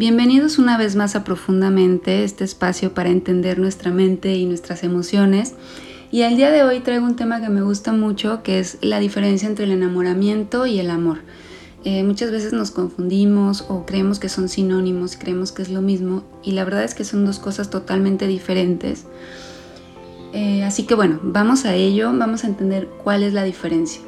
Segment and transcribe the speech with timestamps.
[0.00, 5.52] Bienvenidos una vez más a Profundamente, este espacio para entender nuestra mente y nuestras emociones.
[6.10, 8.98] Y al día de hoy traigo un tema que me gusta mucho, que es la
[8.98, 11.18] diferencia entre el enamoramiento y el amor.
[11.84, 16.24] Eh, muchas veces nos confundimos o creemos que son sinónimos creemos que es lo mismo
[16.42, 19.04] y la verdad es que son dos cosas totalmente diferentes.
[20.32, 24.00] Eh, así que bueno, vamos a ello, vamos a entender cuál es la diferencia.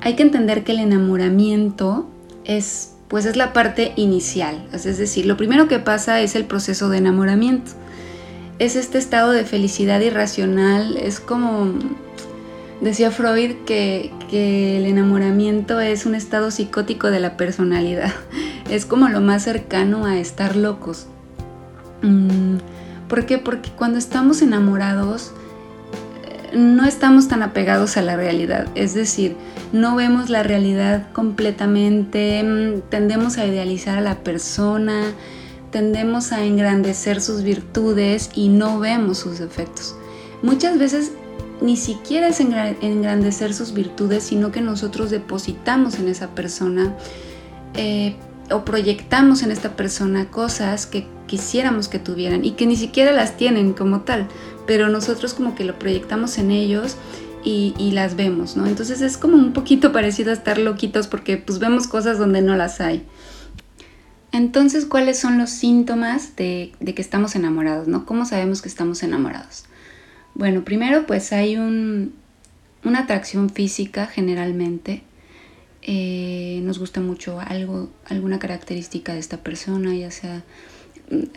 [0.00, 2.08] Hay que entender que el enamoramiento
[2.42, 6.88] es pues es la parte inicial, es decir, lo primero que pasa es el proceso
[6.88, 7.72] de enamoramiento.
[8.58, 11.72] Es este estado de felicidad irracional, es como,
[12.80, 18.12] decía Freud, que, el enamoramiento es un estado psicótico de la personalidad,
[18.70, 21.06] es como lo más cercano a estar locos.
[22.02, 22.56] Mm,
[23.08, 23.38] ¿Por qué?
[23.38, 25.32] Porque cuando estamos enamorados,
[26.54, 29.36] no estamos tan apegados a la realidad, es decir,
[29.72, 35.12] no vemos la realidad completamente, mm, tendemos a idealizar a la persona,
[35.70, 39.96] tendemos a engrandecer sus virtudes y no vemos sus defectos.
[40.42, 41.12] Muchas veces
[41.60, 46.94] ni siquiera es engrandecer sus virtudes, sino que nosotros depositamos en esa persona
[47.74, 48.16] eh,
[48.50, 53.36] o proyectamos en esta persona cosas que quisiéramos que tuvieran y que ni siquiera las
[53.36, 54.28] tienen como tal,
[54.66, 56.96] pero nosotros como que lo proyectamos en ellos
[57.44, 58.66] y, las vemos, ¿no?
[58.66, 62.56] Entonces es como un poquito parecido a estar loquitos porque pues vemos cosas donde no
[62.56, 63.06] las hay.
[64.32, 68.04] Entonces, ¿cuáles son los síntomas de, que estamos enamorados, ¿no?
[68.04, 69.64] ¿Cómo sabemos que estamos enamorados?
[70.34, 75.04] Bueno, primero pues hay una atracción física generalmente.
[75.82, 80.42] Eh, nos gusta mucho algo, alguna característica de esta persona, ya sea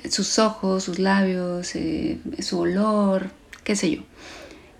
[0.09, 3.29] sus ojos, sus labios, eh, su olor,
[3.63, 4.01] qué sé yo.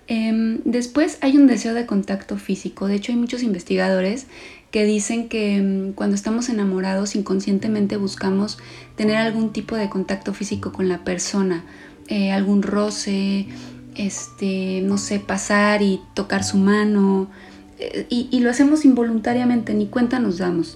[0.07, 2.87] Em, después hay un deseo de contacto físico.
[2.87, 4.25] De hecho, hay muchos investigadores
[4.71, 8.58] que dicen que em, cuando estamos enamorados inconscientemente buscamos
[8.95, 11.64] tener algún tipo de contacto físico con la persona,
[12.08, 13.47] eh, algún roce,
[13.95, 17.30] este, no sé, pasar y tocar su mano.
[17.77, 20.75] Eh, y lo hacemos involuntariamente, ni cuenta nos damos.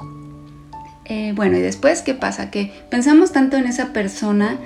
[1.05, 2.49] Eh, bueno, y después, ¿qué pasa?
[2.49, 4.57] Que pensamos tanto en esa persona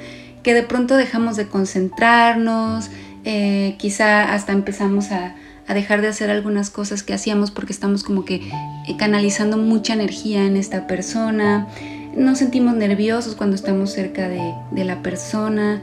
[0.43, 2.89] que de pronto dejamos de concentrarnos,
[3.25, 5.35] eh, quizá hasta empezamos a,
[5.73, 10.45] dejar de hacer algunas cosas que hacíamos porque estamos como que eh, canalizando mucha energía
[10.45, 11.67] en esta persona,
[12.15, 15.81] nos sentimos nerviosos cuando estamos cerca de, de la persona.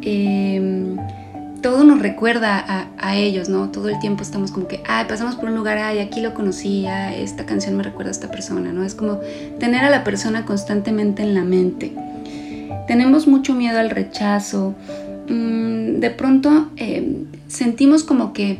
[0.00, 0.96] Em,
[1.62, 3.70] todo nos recuerda a, ellos, ¿no?
[3.70, 6.86] Todo el tiempo estamos como que, ay, pasamos por un lugar, ay, aquí lo conocí,
[6.86, 8.84] esta canción me recuerda a esta persona, ¿no?
[8.84, 9.20] Es como
[9.58, 11.92] tener a la persona constantemente en la mente.
[12.86, 14.74] Tenemos mucho miedo al rechazo.
[15.28, 18.58] Mm, de pronto eh, sentimos como que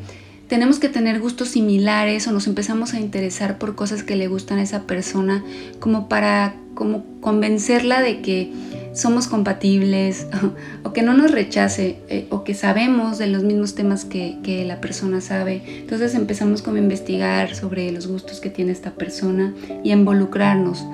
[0.49, 4.59] tenemos que tener gustos similares o nos empezamos a interesar por cosas que le gustan
[4.59, 5.45] a esa persona
[5.81, 8.53] como para como convencerla de que
[8.97, 10.27] somos compatibles
[10.83, 14.37] o, que no nos rechace eh, o que sabemos de los mismos temas que,
[14.67, 15.63] la persona sabe.
[15.81, 20.85] Entonces empezamos como a investigar sobre los gustos que tiene esta persona y a involucrarnos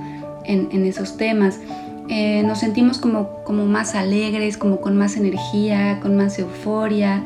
[0.44, 1.60] en, esos temas.
[2.08, 7.24] Eh, nos sentimos como, como más alegres, como con más energía, con más euforia.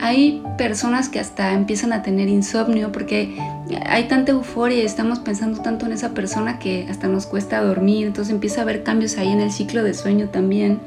[0.00, 3.36] Hay personas que hasta empiezan a tener insomnio porque
[3.84, 8.06] hay tanta euforia y estamos pensando tanto en esa persona que hasta nos cuesta dormir,
[8.06, 10.80] entonces empieza a haber cambios ahí en el ciclo de sueño también.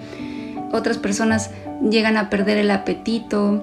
[0.71, 1.51] Otras personas
[1.87, 3.61] llegan a perder el apetito,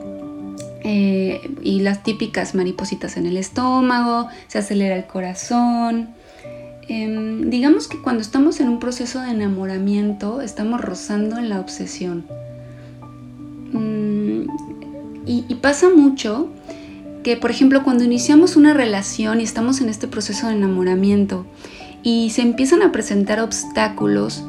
[0.83, 6.09] eh, y las típicas maripositas en el estómago, se acelera el corazón.
[6.89, 12.25] Em, digamos que cuando estamos en un proceso de enamoramiento estamos rozando en la obsesión.
[13.73, 14.47] Mm,
[15.31, 16.49] y, pasa mucho
[17.23, 21.47] que, por ejemplo, cuando iniciamos una relación y estamos en este proceso de enamoramiento
[22.03, 24.43] y se empiezan a presentar obstáculos,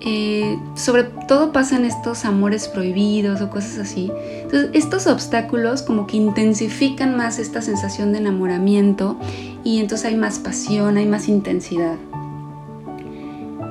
[0.00, 4.10] eh, sobre todo pasan estos amores prohibidos o cosas así.
[4.42, 9.18] Entonces, estos obstáculos como que intensifican más esta sensación de enamoramiento
[9.62, 11.96] y entonces hay más pasión, hay más intensidad.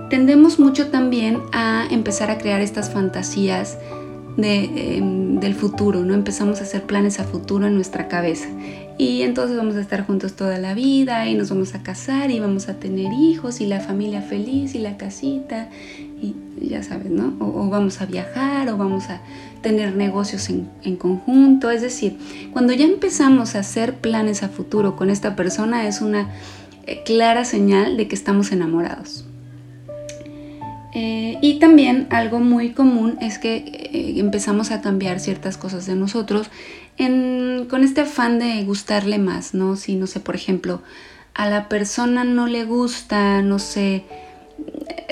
[0.10, 3.78] Tendemos mucho también a empezar a crear estas fantasías
[4.38, 6.14] Em, del futuro, ¿no?
[6.14, 8.50] Empezamos a hacer planes a futuro en nuestra cabeza.
[8.98, 12.40] Y entonces vamos a estar juntos toda la vida y nos vamos a casar y
[12.40, 15.70] vamos a tener hijos y la familia feliz y la casita
[16.22, 17.34] y ya sabes, ¿no?
[17.40, 19.22] O, vamos a viajar o vamos a
[19.62, 21.70] tener negocios en, en conjunto.
[21.70, 22.18] Es decir,
[22.52, 26.30] cuando ya empezamos a hacer planes a futuro con esta persona es una
[26.86, 29.26] eh, clara señal de que estamos enamorados.
[30.98, 35.96] Eh, y también algo muy común es que eh, empezamos a cambiar ciertas cosas de
[35.96, 36.50] nosotros
[36.98, 39.76] con este afán de gustarle más, ¿no?
[39.76, 40.82] Si, no sé, por ejemplo,
[41.34, 44.06] a la persona no le gusta, no sé,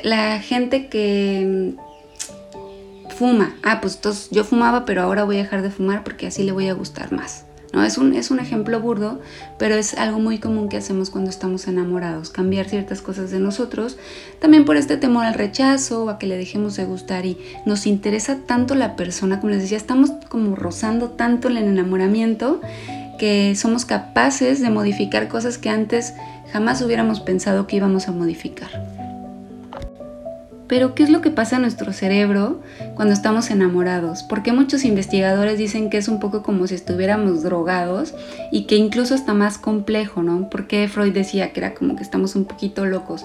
[0.03, 5.62] la gente que mm, fuma, ah, pues entonces yo fumaba, pero ahora voy a dejar
[5.63, 7.45] de fumar porque así le voy a gustar más.
[7.74, 7.84] ¿No?
[7.84, 9.20] Es, un, es un ejemplo burdo,
[9.58, 13.98] pero es algo muy común que hacemos cuando estamos enamorados, cambiar ciertas cosas de nosotros,
[14.40, 17.86] también por este temor al rechazo o a que le dejemos de gustar y nos
[17.86, 22.62] interesa tanto la persona, como les decía, estamos como rozando tanto el enamoramiento
[23.20, 26.14] que somos capaces de modificar cosas que antes
[26.52, 29.02] jamás hubiéramos pensado que íbamos a modificar.
[30.74, 32.60] Pero, ¿qué es lo que pasa en nuestro cerebro
[32.96, 34.24] cuando estamos enamorados?
[34.24, 38.16] Porque muchos investigadores dicen que es un poco como si estuviéramos drogados
[38.52, 40.50] y que incluso está más complejo, ¿no?
[40.50, 43.24] Porque Freud decía que era como que estamos un poquito locos.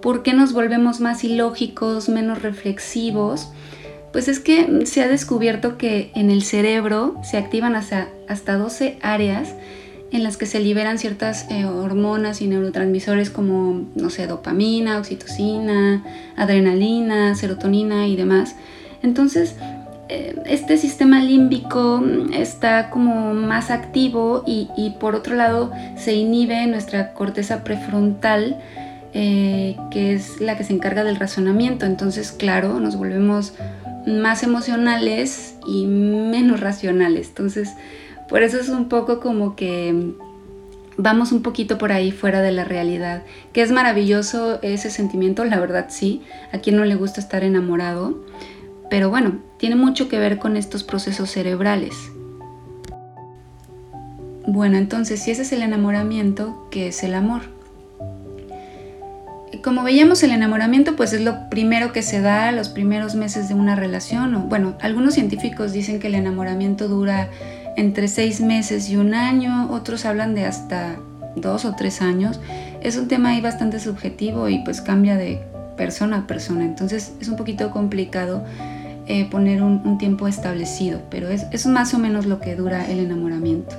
[0.00, 3.48] ¿Por qué nos volvemos más ilógicos, menos reflexivos?
[4.12, 8.98] Pues es que se ha descubierto que en el cerebro se activan hasta, hasta 12
[9.02, 9.52] áreas
[10.10, 16.02] en las que se liberan ciertas eh, hormonas y neurotransmisores como, no sé, dopamina, oxitocina,
[16.36, 18.56] adrenalina, serotonina y demás.
[19.02, 19.56] Entonces,
[20.08, 22.02] eh, este sistema límbico
[22.32, 28.56] está como más activo y, por otro lado se inhibe nuestra corteza prefrontal,
[29.12, 31.84] eh, que es la que se encarga del razonamiento.
[31.84, 33.52] Entonces, claro, nos volvemos
[34.06, 37.28] más emocionales y menos racionales.
[37.28, 37.74] Entonces,
[38.28, 40.14] por eso es un poco como que
[40.98, 43.22] vamos un poquito por ahí fuera de la realidad.
[43.52, 46.22] Que es maravilloso ese sentimiento, la verdad sí.
[46.52, 48.22] A quien no le gusta estar enamorado.
[48.90, 51.94] Pero bueno, tiene mucho que ver con estos procesos cerebrales.
[54.46, 57.42] Bueno, entonces, si ese es el enamoramiento, ¿qué es el amor?
[59.62, 63.54] Como veíamos, el enamoramiento pues es lo primero que se da los primeros meses de
[63.54, 64.48] una relación.
[64.48, 67.28] bueno, algunos científicos dicen que el enamoramiento dura
[67.78, 70.96] entre seis meses y un año, otros hablan de hasta
[71.36, 72.40] dos o tres años.
[72.82, 75.40] Es un tema ahí bastante subjetivo y pues cambia de
[75.76, 78.44] persona a persona, entonces es un poquito complicado
[79.06, 82.98] eh, poner un, tiempo establecido, pero es, es más o menos lo que dura el
[82.98, 83.76] enamoramiento.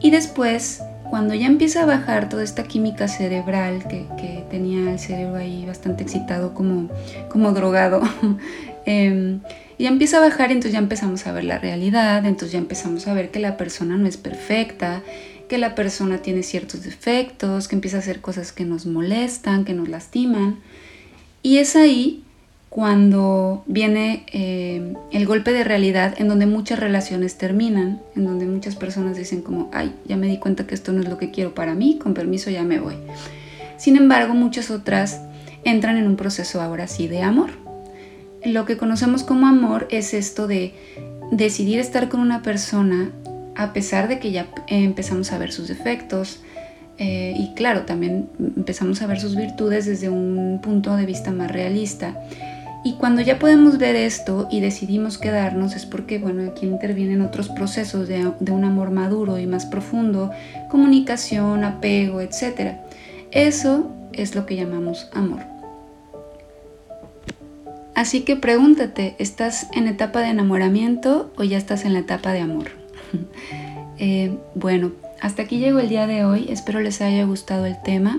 [0.00, 4.98] Y después, cuando ya empieza a bajar toda esta química cerebral que, que tenía el
[4.98, 6.88] cerebro ahí bastante excitado como,
[7.28, 8.00] como drogado,
[8.86, 9.38] eh,
[9.78, 13.14] y empieza a bajar, entonces ya empezamos a ver la realidad, entonces ya empezamos a
[13.14, 15.02] ver que la persona no es perfecta,
[15.48, 19.74] que la persona tiene ciertos defectos, que empieza a hacer cosas que nos molestan, que
[19.74, 20.60] nos lastiman.
[21.42, 22.22] Y es ahí
[22.68, 28.76] cuando viene eh, el golpe de realidad en donde muchas relaciones terminan, en donde muchas
[28.76, 31.54] personas dicen como, ay, ya me di cuenta que esto no es lo que quiero
[31.54, 32.94] para mí, con permiso ya me voy.
[33.78, 35.20] Sin embargo, muchas otras
[35.64, 37.61] entran en un proceso ahora sí de amor
[38.44, 40.74] lo que conocemos como amor es esto de
[41.30, 43.10] decidir estar con una persona
[43.54, 46.40] a pesar de que ya empezamos a ver sus defectos.
[46.98, 51.50] Eh, y claro, también empezamos a ver sus virtudes desde un punto de vista más
[51.50, 52.20] realista.
[52.84, 57.48] Y cuando ya podemos ver esto y decidimos quedarnos es porque, bueno, aquí intervienen otros
[57.48, 60.32] procesos de, de un amor maduro y más profundo,
[60.68, 62.78] comunicación, apego, etc.
[63.30, 65.51] Eso es lo que llamamos amor.
[67.94, 72.40] Así que pregúntate, ¿estás en etapa de enamoramiento o ya estás en la etapa de
[72.40, 72.70] amor?
[73.98, 74.90] Eh, bueno,
[75.20, 78.18] hasta aquí llegó el día de hoy, espero les haya gustado el tema.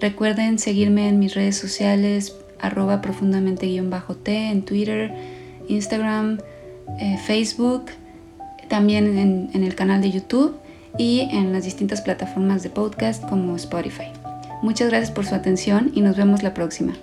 [0.00, 5.12] Recuerden seguirme en mis redes sociales, arroba profundamente guion bajo T, en Twitter,
[5.66, 6.38] Instagram,
[7.00, 7.86] eh, Facebook,
[8.68, 10.54] también en, en el canal de YouTube
[10.98, 14.12] y en las distintas plataformas de podcast como Spotify.
[14.62, 16.94] Muchas gracias por su atención y nos vemos la próxima.